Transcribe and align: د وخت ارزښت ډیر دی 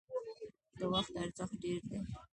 د 0.77 0.79
وخت 0.93 1.13
ارزښت 1.23 1.55
ډیر 1.63 1.81
دی 1.89 1.99